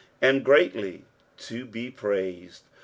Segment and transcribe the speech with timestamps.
[0.29, 1.03] "And greatly
[1.37, 2.63] to be praised."